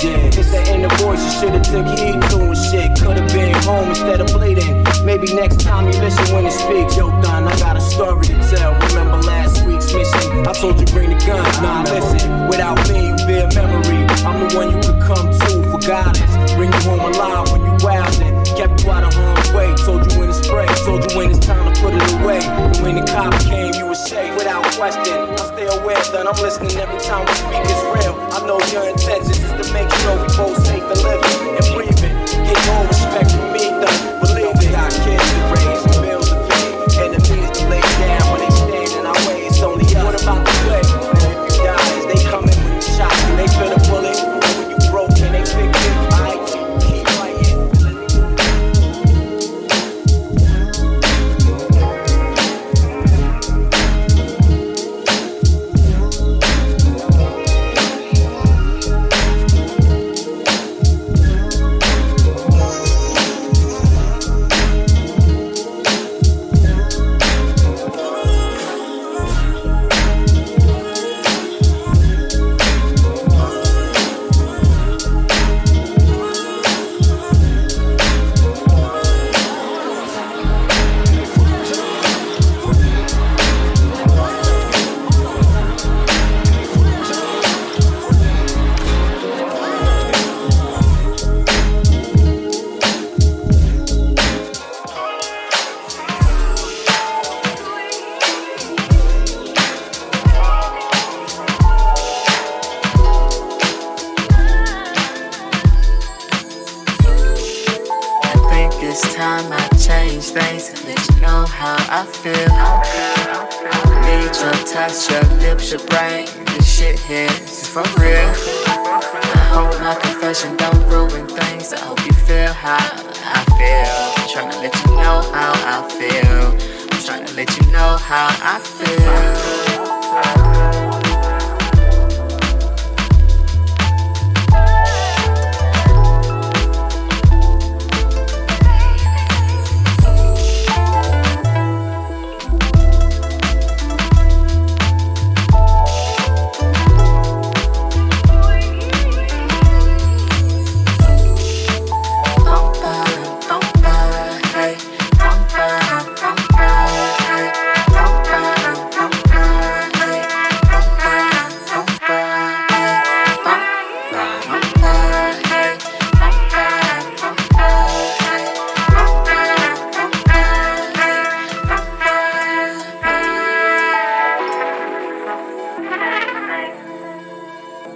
shit. 0.00 0.38
If 0.38 0.50
that 0.50 0.68
inner 0.68 0.88
voice, 0.96 1.20
you 1.24 1.32
should've 1.38 1.62
took 1.62 1.86
heed 1.98 2.20
to 2.32 2.38
and 2.40 2.56
shit. 2.56 2.88
Could've 2.98 3.28
been 3.32 3.54
home 3.62 3.88
instead 3.90 4.20
of 4.20 4.28
bleeding. 4.32 4.84
Maybe 5.04 5.32
next 5.34 5.60
time 5.60 5.86
you 5.86 5.98
listen 6.00 6.34
when 6.34 6.46
it 6.46 6.52
speaks. 6.52 6.96
Yo, 6.96 7.10
Don, 7.20 7.46
I 7.46 7.56
got 7.58 7.76
a 7.76 7.80
story 7.80 8.26
to 8.26 8.38
tell. 8.48 8.72
Remember 8.88 9.20
last 9.22 9.64
week's 9.66 9.92
mission? 9.92 10.46
I 10.46 10.52
told 10.52 10.80
you 10.80 10.86
bring 10.86 11.10
the 11.10 11.20
gun. 11.26 11.44
Nah, 11.62 11.82
listen, 11.82 12.48
without 12.48 12.78
me, 12.88 13.08
you 13.08 13.16
be 13.26 13.36
a 13.44 13.48
memory. 13.54 14.06
I'm 14.24 14.48
the 14.48 14.56
one 14.56 14.68
you 14.72 14.80
could 14.80 15.00
come 15.02 15.28
to 15.28 15.69
goddess. 15.86 16.30
Bring 16.54 16.72
you 16.72 16.80
home 16.80 17.00
alive 17.00 17.50
when 17.52 17.60
you 17.62 17.72
wildin'. 17.84 18.34
Kept 18.56 18.84
you 18.84 18.90
out 18.90 19.04
of 19.04 19.14
harm's 19.14 19.52
way. 19.52 19.74
Told 19.84 20.10
you 20.12 20.18
when 20.18 20.28
it's 20.28 20.40
spray. 20.44 20.66
Told 20.84 21.10
you 21.10 21.16
when 21.16 21.30
it's 21.30 21.44
time 21.44 21.72
to 21.72 21.80
put 21.80 21.94
it 21.94 22.12
away. 22.20 22.40
When 22.82 22.96
the 22.96 23.04
cops 23.06 23.44
came, 23.46 23.74
you 23.74 23.86
were 23.86 23.94
safe 23.94 24.34
without 24.36 24.64
question. 24.76 25.14
I 25.14 25.44
stay 25.52 25.66
aware 25.66 26.02
that 26.12 26.26
I'm 26.26 26.38
listening 26.42 26.76
every 26.76 27.00
time 27.00 27.26
we 27.26 27.34
speak. 27.34 27.64
It's 27.64 27.84
real. 27.96 28.14
I 28.32 28.46
know 28.46 28.60
your 28.72 28.88
intentions 28.88 29.38
is 29.38 29.66
to 29.66 29.72
make 29.72 29.90
sure 30.00 30.14
we 30.16 30.28
both 30.36 30.58
safe 30.66 30.84
and 30.84 31.00
living 31.02 31.56
and 31.56 31.66
breathing. 31.74 32.14
Get 32.44 32.68
over 32.68 32.99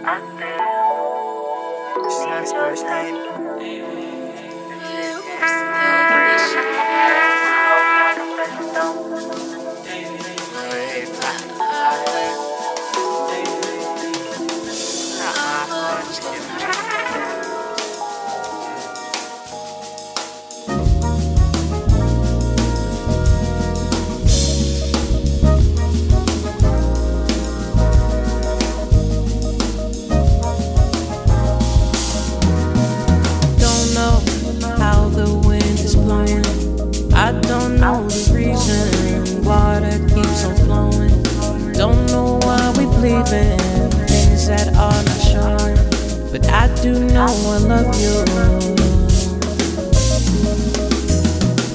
Until 0.07 0.37
there. 0.37 0.59
It's 1.97 2.53
not 2.53 4.04
I 46.55 46.69
do 46.83 46.93
know 47.13 47.27
I 47.27 47.59
love 47.59 48.01
you. 48.01 48.17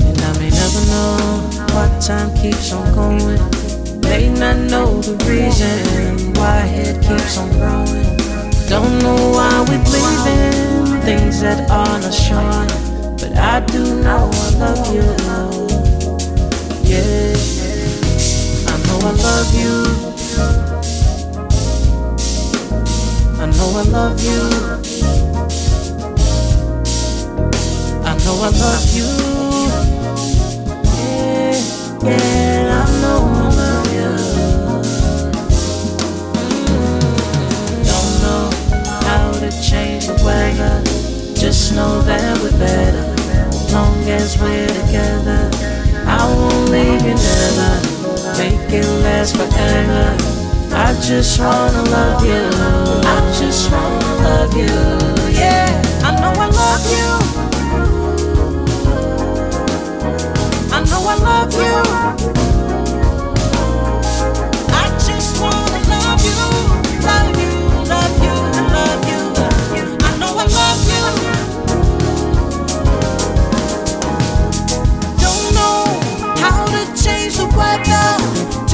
And 0.08 0.18
I 0.22 0.32
may 0.40 0.50
never 0.50 0.82
know 0.92 1.18
why 1.74 2.00
time 2.00 2.34
keeps 2.38 2.72
on 2.72 2.88
going. 2.96 3.40
May 4.02 4.30
not 4.30 4.56
know 4.72 5.02
the 5.02 5.16
reason 5.28 6.34
why 6.36 6.64
it 6.86 6.96
keeps 7.04 7.38
on 7.38 7.50
growing. 7.60 8.16
Don't 8.70 8.98
know 9.04 9.20
why 9.36 9.54
we 9.70 9.76
believe 9.84 10.26
in 10.38 11.02
things 11.02 11.42
that 11.42 11.70
are 11.70 12.00
not 12.00 12.14
showing. 12.14 12.72
But 13.20 13.38
I 13.38 13.60
do 13.66 13.84
know 14.02 14.32
I 14.32 14.50
love 14.64 14.94
you. 14.96 15.08
Yeah, 16.90 17.36
I 18.72 18.76
know 18.88 19.00
I 19.04 19.14
love 19.28 19.52
you. 19.62 20.79
I 23.42 23.46
know 23.46 23.70
I 23.78 23.84
love 23.84 24.22
you. 24.22 24.42
I 28.04 28.14
know 28.24 28.36
I 28.44 28.50
love 28.64 28.86
you. 28.94 29.10
Yeah, 30.98 31.56
yeah, 32.04 32.86
I 32.86 33.02
know 33.02 33.20
I 33.24 33.50
love 33.60 33.88
you. 33.94 34.12
Mm, 36.68 37.86
Don't 37.90 38.14
know 38.24 38.44
how 39.08 39.32
to 39.32 39.50
change 39.62 40.08
the 40.08 40.16
weather. 40.26 40.82
Just 41.36 41.74
know 41.76 42.02
that 42.02 42.38
we're 42.42 42.52
better. 42.60 43.06
Long 43.74 43.98
as 44.10 44.38
we're 44.42 44.68
together, 44.68 45.50
I 46.06 46.26
won't 46.36 46.70
leave 46.72 47.02
you 47.04 47.16
never. 47.16 47.82
Make 48.38 48.74
it 48.74 48.86
last 49.04 49.36
forever. 49.38 50.39
I 50.82 50.94
just 51.02 51.40
wanna 51.40 51.84
love 51.84 52.26
you. 52.26 52.50
I 53.16 53.36
just 53.40 53.72
wanna 53.72 54.14
love 54.28 54.54
you. 54.56 54.76
Yeah, 55.32 55.82
I 56.04 56.12
know 56.22 56.34
I 56.46 56.48
love 56.62 56.86
you. 56.96 57.10
I 60.72 60.80
know 60.90 61.02
I 61.14 61.16
love 61.30 61.54
you. 61.54 61.76
I 64.84 64.86
just 65.08 65.42
wanna 65.42 65.82
love 65.94 66.24
you, 66.30 66.79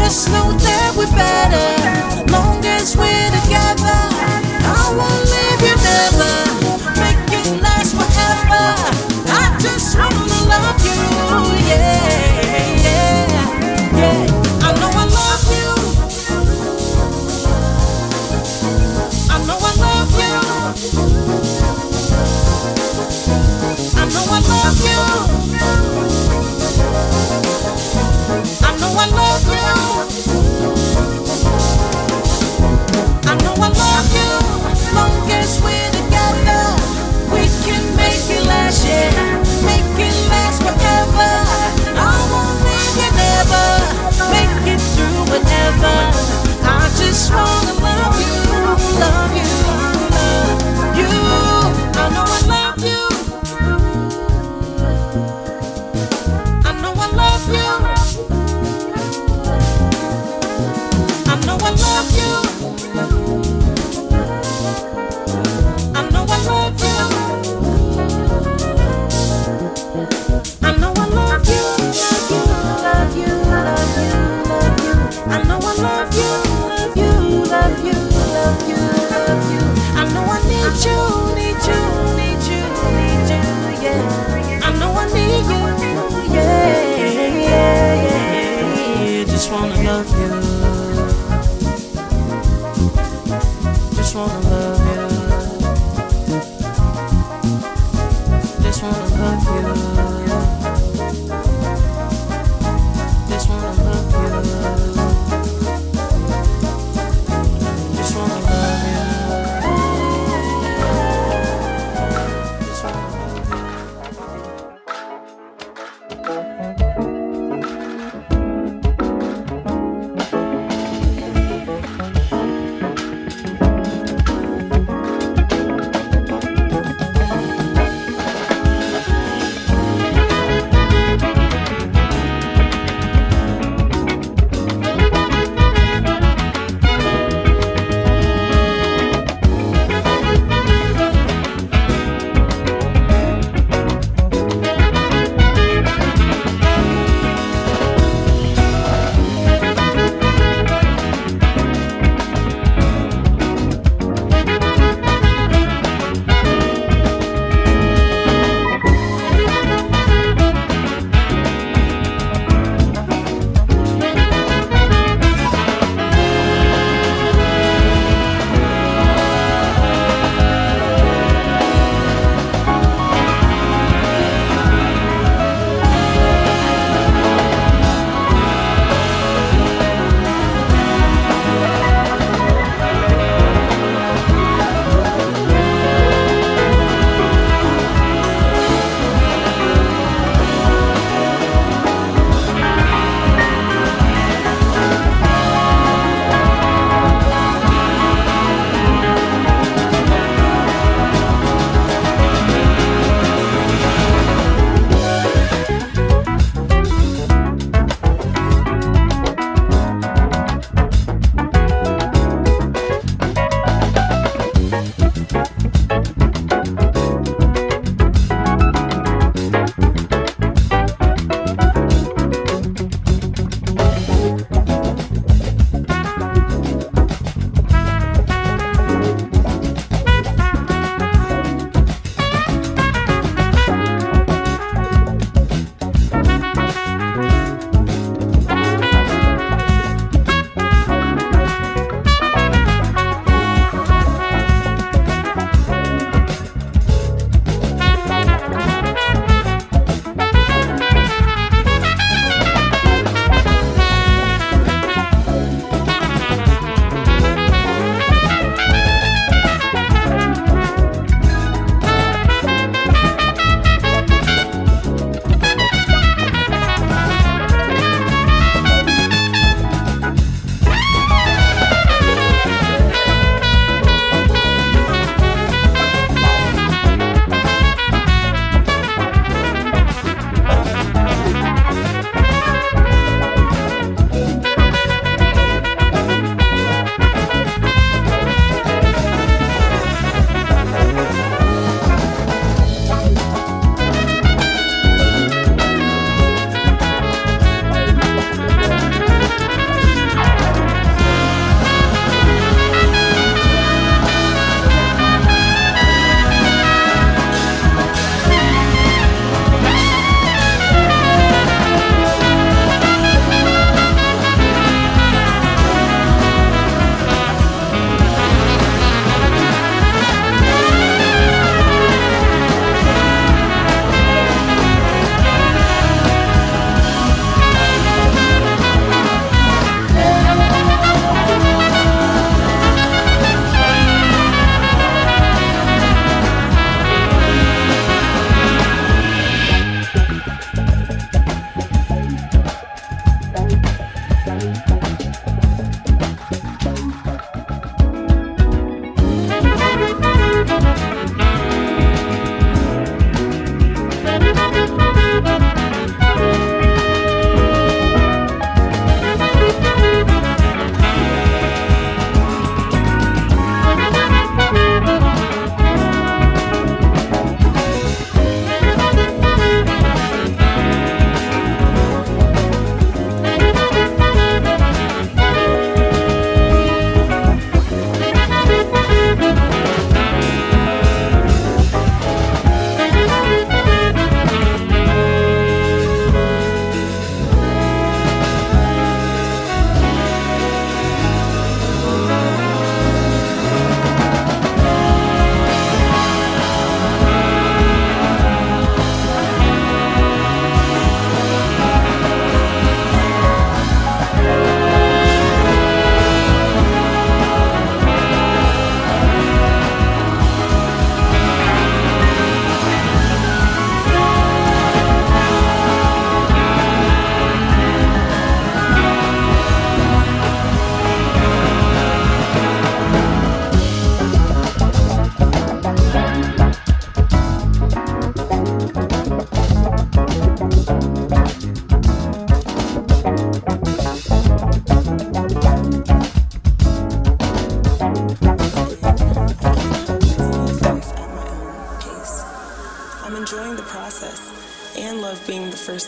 Just 0.05 0.29
know 0.29 0.51
that 0.51 0.93
we're 0.95 1.09
better. 1.17 2.31
Long 2.31 2.63
as 2.63 2.95
we're 2.95 3.31
together, 3.41 4.01
I 4.61 4.93
won't 4.93 5.25
leave 5.33 5.61
you 5.65 5.75
never. 5.81 6.35
Make 7.01 7.25
it 7.33 7.49
last 7.59 7.97
forever. 7.97 8.65
I 9.33 9.57
just 9.57 9.97
wanna 9.97 10.34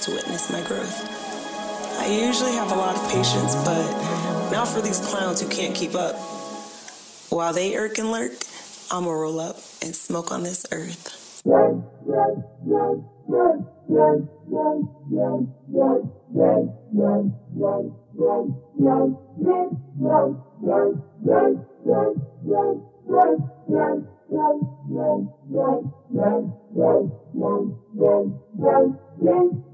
to 0.07 0.13
witness 0.13 0.49
my 0.49 0.61
growth. 0.61 1.99
I 1.99 2.07
usually 2.07 2.53
have 2.53 2.71
a 2.71 2.75
lot 2.75 2.95
of 2.95 3.11
patience, 3.11 3.55
but 3.55 4.51
not 4.51 4.67
for 4.67 4.81
these 4.81 4.99
clowns 4.99 5.41
who 5.41 5.49
can't 5.49 5.75
keep 5.75 5.95
up. 5.95 6.15
While 7.29 7.51
they 7.51 7.75
irk 7.75 7.97
and 7.97 8.11
lurk, 8.11 8.31
I'ma 8.89 9.11
roll 9.11 9.39
up 9.39 9.57
and 9.81 9.93
smoke 9.93 10.31
on 10.31 10.43
this 10.43 10.65
earth. 10.71 11.43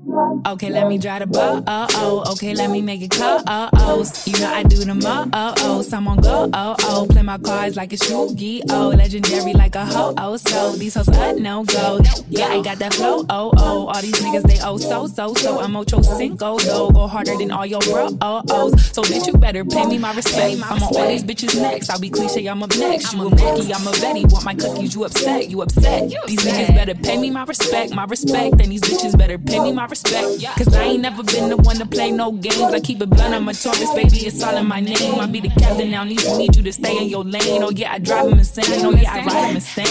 Okay, 0.45 0.69
let 0.69 0.87
me 0.87 0.97
dry 0.97 1.19
the 1.19 1.25
bow. 1.25 1.63
Oh, 1.65 1.87
oh. 1.95 2.31
Okay, 2.33 2.53
let 2.53 2.69
me 2.69 2.81
make 2.81 3.01
it 3.01 3.09
close. 3.09 3.41
Oh, 3.47 3.69
oh. 3.73 4.03
You 4.25 4.39
know 4.39 4.53
I 4.53 4.63
do 4.63 4.75
them 4.83 5.03
all. 5.05 5.27
Oh, 5.31 5.53
oh. 5.59 5.81
Someone 5.81 6.17
go. 6.17 6.49
Oh, 6.53 6.75
oh. 6.81 7.07
Play 7.09 7.21
my 7.21 7.37
cards 7.37 7.77
like 7.77 7.93
it's 7.93 8.09
Yu-Gi. 8.09 8.63
Oh, 8.69 8.89
legendary 8.89 9.53
like 9.53 9.75
a 9.75 9.85
ho. 9.85 10.13
Oh, 10.17 10.35
so 10.35 10.73
these 10.73 10.95
hoes 10.95 11.07
up 11.07 11.37
no 11.37 11.63
go. 11.63 12.01
Yeah, 12.27 12.47
I 12.47 12.61
got 12.61 12.79
that 12.79 12.93
flow. 12.93 13.25
Oh, 13.29 13.53
oh. 13.57 13.87
All 13.87 14.01
these 14.01 14.19
niggas 14.19 14.43
they 14.43 14.59
oh 14.61 14.77
so 14.77 15.07
so 15.07 15.33
so. 15.35 15.59
I'm 15.59 15.75
Ocho 15.75 16.01
Cinco 16.01 16.59
though. 16.59 16.89
Go 16.91 17.07
harder 17.07 17.37
than 17.37 17.51
all 17.51 17.65
your 17.65 17.81
bro. 17.81 18.09
Oh, 18.21 18.43
oh. 18.49 18.75
So 18.75 19.03
bitch, 19.03 19.27
you 19.27 19.33
better 19.33 19.63
pay 19.63 19.85
me 19.85 19.97
my 19.97 20.13
respect. 20.13 20.61
I'm 20.65 20.83
on 20.83 20.95
all 20.95 21.07
these 21.07 21.23
bitches 21.23 21.59
next. 21.59 21.89
I'll 21.89 21.99
be 21.99 22.09
cliche. 22.09 22.45
I'm 22.45 22.61
up 22.61 22.75
next. 22.77 23.13
You 23.13 23.27
a 23.27 23.31
Mookie. 23.31 23.73
I'm 23.73 23.87
a 23.87 23.91
Betty. 23.91 24.25
Want 24.25 24.43
my 24.43 24.55
cookies? 24.55 24.95
You 24.95 25.05
upset? 25.05 25.49
You 25.49 25.61
upset? 25.61 26.09
These 26.27 26.39
niggas 26.39 26.75
better 26.75 26.93
pay 26.93 27.17
me 27.17 27.29
my 27.29 27.45
respect. 27.45 27.93
My 27.95 28.03
respect. 28.03 28.57
Then 28.57 28.69
these 28.69 28.81
bitches 28.81 29.17
better 29.17 29.37
pay 29.37 29.59
me 29.59 29.71
my 29.71 29.83
respect. 29.83 29.92
Cause 29.93 30.73
I 30.73 30.83
ain't 30.83 31.01
never 31.01 31.23
been 31.23 31.49
the 31.49 31.57
one 31.57 31.77
to 31.77 31.85
play 31.85 32.11
no 32.11 32.31
games. 32.31 32.73
I 32.73 32.79
keep 32.79 33.01
it 33.01 33.09
blunt, 33.09 33.33
I'm 33.33 33.47
a 33.47 33.53
Taurus, 33.53 33.93
baby, 33.93 34.25
it's 34.25 34.41
all 34.41 34.57
in 34.57 34.65
my 34.65 34.79
name. 34.79 35.19
I 35.19 35.27
be 35.27 35.39
the 35.39 35.49
captain 35.49 35.91
now, 35.91 36.03
need, 36.03 36.23
need 36.37 36.55
you 36.55 36.63
to 36.63 36.73
stay 36.73 36.97
in 36.97 37.09
your 37.09 37.23
lane. 37.23 37.61
Oh 37.61 37.69
yeah, 37.69 37.93
I 37.93 37.99
drive 37.99 38.27
him 38.27 38.39
insane. 38.39 38.65
Oh 38.85 38.91
yeah, 38.91 39.13
I 39.13 39.25
ride 39.25 39.49
him 39.49 39.55
insane. 39.55 39.85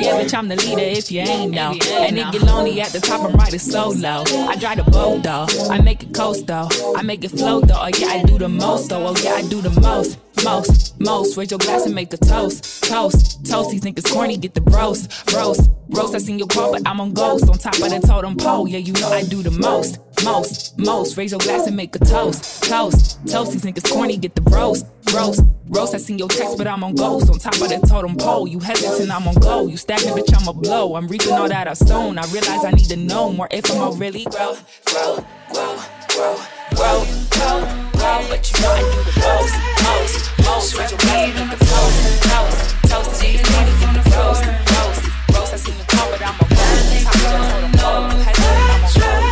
Yeah, 0.00 0.20
bitch, 0.20 0.34
I'm 0.34 0.48
the 0.48 0.56
leader 0.56 0.80
if 0.80 1.10
you 1.12 1.20
ain't 1.20 1.52
know. 1.52 1.72
And 1.72 2.18
it 2.18 2.32
get 2.32 2.42
lonely 2.42 2.80
at 2.80 2.88
the 2.88 3.00
top, 3.00 3.20
I'm 3.22 3.36
riding 3.36 3.58
solo. 3.58 4.24
I 4.48 4.56
drive 4.56 4.78
the 4.78 4.90
boat 4.90 5.22
though, 5.22 5.46
I 5.70 5.80
make 5.80 6.02
it 6.02 6.14
coast 6.14 6.46
though. 6.46 6.68
I 6.96 7.02
make 7.02 7.24
it 7.24 7.30
float 7.30 7.68
though, 7.68 7.78
oh 7.78 7.90
yeah, 7.98 8.08
I 8.08 8.22
do 8.22 8.38
the 8.38 8.48
most 8.48 8.88
though. 8.88 9.06
Oh 9.06 9.14
yeah, 9.22 9.34
I 9.34 9.42
do 9.42 9.60
the 9.60 9.78
most 9.80 10.18
most, 10.42 10.98
most. 11.00 11.36
Raise 11.36 11.50
your 11.50 11.58
glass 11.58 11.86
and 11.86 11.94
make 11.94 12.12
a 12.12 12.16
toast, 12.16 12.84
toast, 12.84 13.44
toast. 13.46 13.70
These 13.70 13.82
niggas 13.82 14.12
corny, 14.12 14.36
get 14.36 14.54
the 14.54 14.62
roast, 14.62 15.32
roast, 15.32 15.70
roast. 15.90 16.14
I 16.14 16.18
seen 16.18 16.38
your 16.38 16.48
car, 16.48 16.72
but 16.72 16.82
I'm 16.86 17.00
on 17.00 17.12
ghost. 17.12 17.48
On 17.48 17.58
top 17.58 17.74
of 17.74 17.90
the 17.90 18.00
totem 18.06 18.36
pole, 18.36 18.66
yeah, 18.66 18.78
you 18.78 18.92
know 18.94 19.08
I 19.08 19.22
do 19.22 19.42
the 19.42 19.50
most, 19.50 19.98
most, 20.24 20.78
most. 20.78 21.16
Raise 21.16 21.32
your 21.32 21.40
glass 21.40 21.66
and 21.66 21.76
make 21.76 21.94
a 21.94 21.98
toast, 21.98 22.64
toast, 22.64 23.18
toast. 23.28 23.52
These 23.52 23.64
niggas 23.64 23.90
corny, 23.92 24.16
get 24.16 24.34
the 24.34 24.42
roast, 24.42 24.86
roast, 25.12 25.42
roast. 25.68 25.94
I 25.94 25.98
seen 25.98 26.18
your 26.18 26.28
text, 26.28 26.58
but 26.58 26.66
I'm 26.66 26.82
on 26.82 26.94
ghost. 26.94 27.30
On 27.30 27.38
top 27.38 27.54
of 27.54 27.68
the 27.68 27.86
totem 27.86 28.16
pole, 28.16 28.48
you 28.48 28.58
hesitant, 28.58 29.10
I'm 29.10 29.28
on 29.28 29.34
go. 29.34 29.66
You 29.66 29.76
stagnant, 29.76 30.16
bitch, 30.16 30.40
I'm 30.40 30.48
a 30.48 30.52
blow. 30.52 30.96
I'm 30.96 31.06
reaping 31.08 31.32
all 31.32 31.48
that 31.48 31.68
I've 31.68 31.78
sown. 31.78 32.18
I 32.18 32.26
realize 32.26 32.64
I 32.64 32.70
need 32.70 32.88
to 32.88 32.96
know 32.96 33.32
more 33.32 33.48
if 33.50 33.70
I'ma 33.70 33.94
really 33.96 34.24
grow, 34.24 34.56
grow, 34.86 35.24
grow, 35.52 35.78
grow, 36.08 36.36
grow, 36.74 37.04
grow 37.30 37.64
grow, 37.64 37.93
but 38.28 38.52
you 38.52 38.62
know 38.62 38.70
I 38.70 38.80
do 38.80 39.00
the 39.08 39.14
most, 39.24 39.54
most, 39.88 40.14
most. 40.44 40.68
With 40.76 40.90
your 40.90 40.98
best, 40.98 41.34
make 41.36 41.50
the 41.50 41.64
toast, 41.64 41.98
toast, 42.28 42.58
toast. 42.90 43.20
See 43.20 43.32
need 43.32 43.68
it 43.70 43.76
from 43.80 43.94
the 43.96 44.04
roast, 44.16 44.44
roast, 44.76 45.02
roast. 45.32 45.52
I 45.52 45.56
seen 45.56 45.76
the 45.78 45.84
car, 45.84 46.06
but 46.10 46.20
I'm 46.20 46.34
a 46.34 46.46
roast. 46.52 47.04
Top 47.04 47.14
the 47.62 47.78
it, 47.78 49.08
I'm 49.08 49.20
a. 49.20 49.23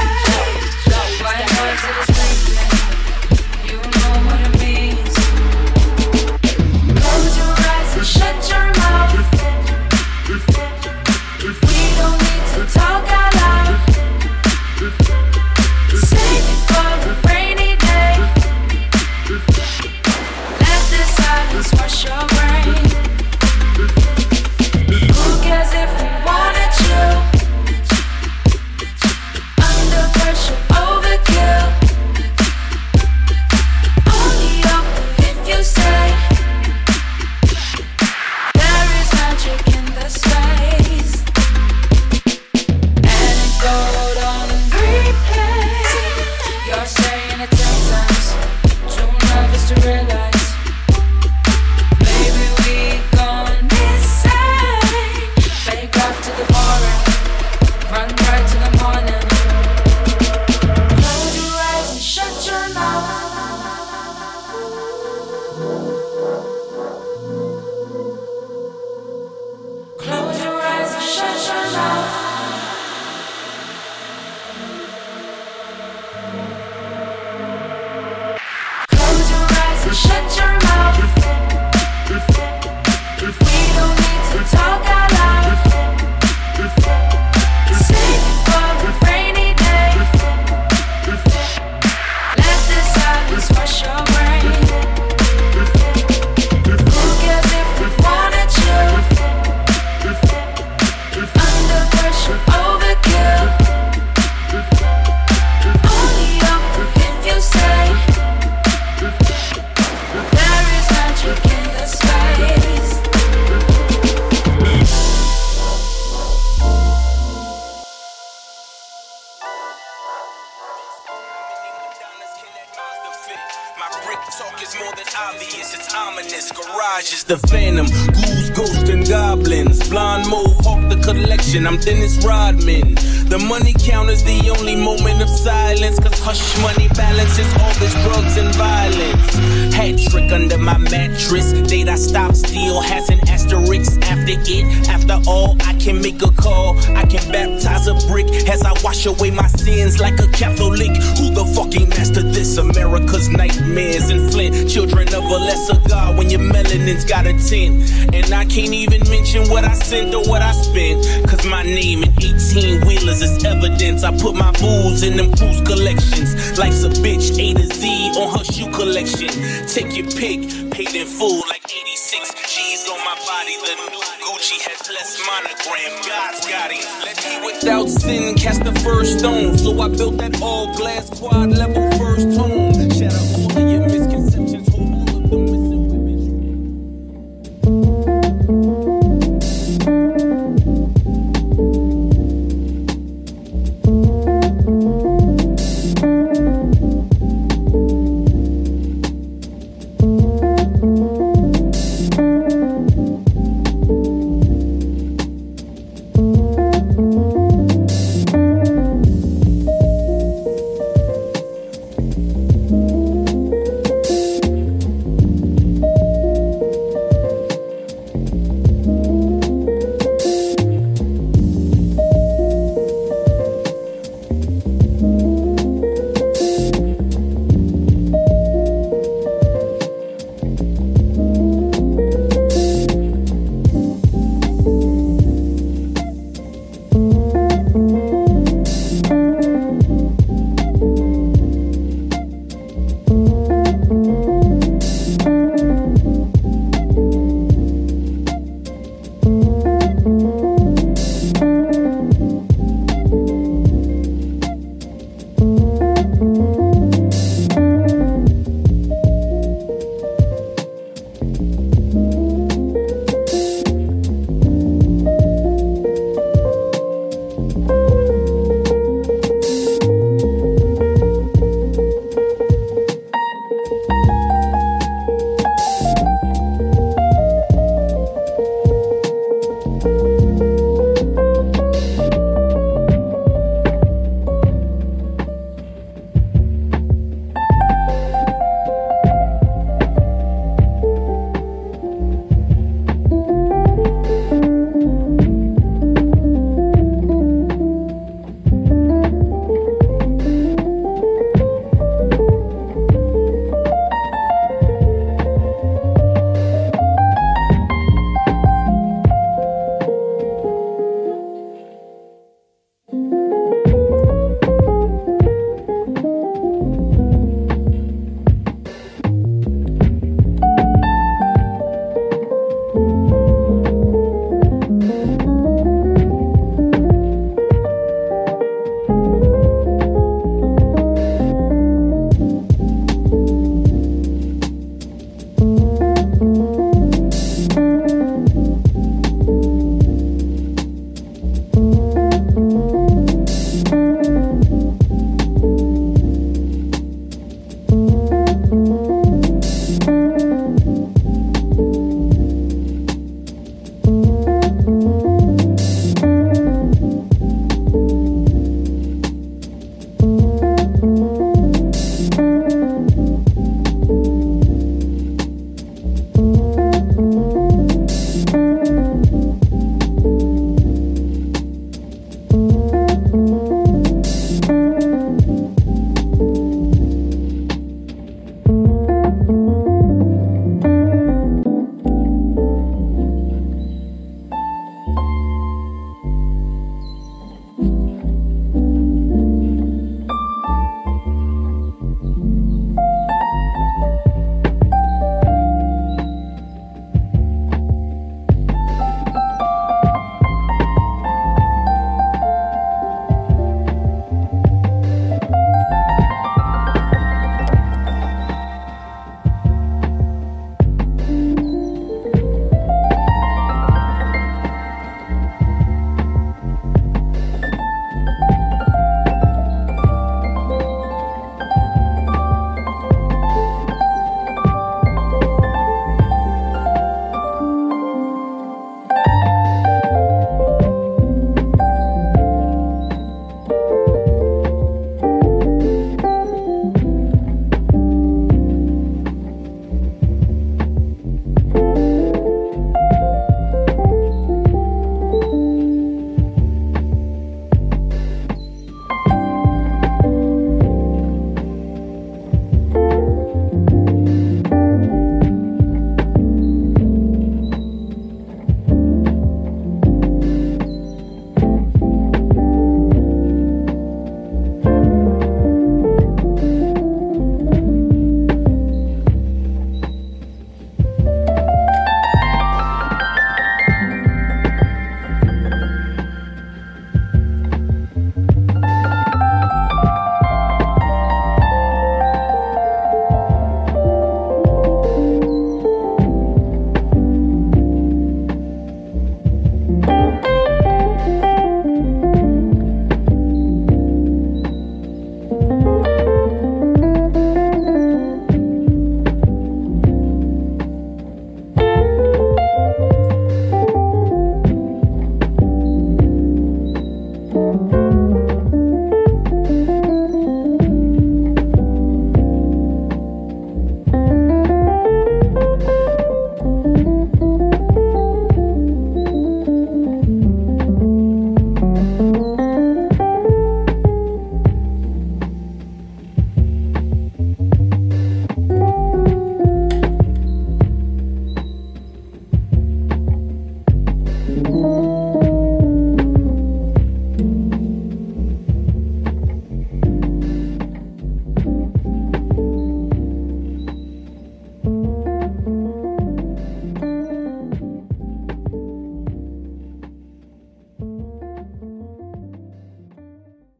My 123.82 123.88
brick 124.06 124.20
talk 124.38 124.62
is 124.62 124.76
more 124.78 124.94
than 124.94 125.06
obvious, 125.18 125.74
it's 125.74 125.92
ominous. 125.92 126.52
Garage 126.52 127.12
is 127.12 127.24
the 127.24 127.36
phantom, 127.36 127.86
ghouls, 128.14 128.50
ghosts, 128.50 128.88
and 128.88 129.04
goblins. 129.08 129.88
Blonde 129.88 130.28
mohawk, 130.28 130.88
the 130.88 131.00
collection, 131.02 131.66
I'm 131.66 131.78
Dennis 131.78 132.24
Rodman. 132.24 132.94
The 133.32 133.38
money 133.38 133.72
counter's 133.72 134.22
the 134.24 134.54
only 134.58 134.76
moment 134.76 135.22
of 135.22 135.28
silence, 135.30 135.98
cause 135.98 136.18
hush 136.18 136.60
money 136.60 136.86
balances 136.88 137.48
all 137.62 137.72
this 137.80 137.94
drugs 138.04 138.36
and 138.36 138.54
violence. 138.54 139.72
Hat 139.72 139.98
trick 140.10 140.30
under 140.30 140.58
my 140.58 140.76
mattress, 140.76 141.54
date 141.66 141.88
I 141.88 141.94
stop 141.94 142.34
still 142.34 142.82
has 142.82 143.08
an 143.08 143.26
asterisk 143.26 144.02
after 144.02 144.36
it. 144.36 144.86
After 144.86 145.18
all, 145.26 145.56
I 145.62 145.72
can 145.78 146.02
make 146.02 146.20
a 146.20 146.30
call, 146.30 146.76
I 146.94 147.06
can 147.06 147.24
baptize 147.32 147.88
a 147.88 147.94
brick 148.06 148.26
as 148.50 148.60
I 148.64 148.72
wash 148.84 149.06
away 149.06 149.30
my 149.30 149.46
sins 149.46 149.98
like 149.98 150.20
a 150.20 150.28
Catholic. 150.32 150.92
Who 151.16 151.32
the 151.32 151.50
fucking 151.56 151.88
master 151.88 152.20
this? 152.20 152.58
America's 152.58 153.30
nightmares 153.30 154.10
and 154.10 154.30
Flint. 154.30 154.68
Children 154.68 155.08
of 155.08 155.24
a 155.24 155.38
lesser 155.38 155.80
God 155.88 156.18
when 156.18 156.28
your 156.28 156.40
melanin's 156.40 157.06
got 157.06 157.26
a 157.26 157.32
tint. 157.32 157.90
And 158.12 158.30
I 158.34 158.44
can't 158.44 158.74
even 158.74 159.00
mention 159.08 159.48
what 159.48 159.64
I 159.64 159.72
sent 159.72 160.14
or 160.14 160.22
what 160.28 160.42
I 160.42 160.52
spent. 160.52 161.28
Cause 161.30 161.46
my 161.46 161.62
name 161.62 162.02
in 162.02 162.12
18 162.22 162.86
wheelers 162.86 163.21
is 163.22 163.44
evidence. 163.44 164.02
I 164.04 164.10
put 164.18 164.34
my 164.34 164.50
booze 164.52 165.02
in 165.02 165.16
them 165.16 165.32
cruise 165.32 165.60
collections. 165.62 166.58
Life's 166.58 166.84
a 166.84 166.90
bitch, 166.90 167.38
A 167.38 167.54
to 167.54 167.66
Z 167.74 167.86
on 168.18 168.36
her 168.36 168.44
shoe 168.44 168.70
collection. 168.72 169.30
Take 169.68 169.96
your 169.96 170.10
pick, 170.10 170.40
paid 170.70 170.94
in 170.94 171.06
full 171.06 171.40
like 171.48 171.64
86 171.64 172.34
G's 172.52 172.88
on 172.90 172.98
my 173.04 173.16
body. 173.26 173.56
The 173.62 173.74
new 173.90 174.02
Gucci 174.24 174.58
had 174.60 174.80
less 174.92 175.18
monogram. 175.26 175.92
God's 176.06 176.46
got 176.46 176.70
him. 176.72 176.84
Let 177.04 177.18
he 177.18 177.34
without 177.46 177.88
sin 177.88 178.34
cast 178.34 178.64
the 178.64 178.74
first 178.80 179.20
stone. 179.20 179.56
So 179.56 179.80
I 179.80 179.88
built 179.88 180.18
that 180.18 180.42
all 180.42 180.74
glass 180.76 181.08
quad 181.10 181.50
level 181.50 181.90
first 181.98 182.36
tone 182.36 182.51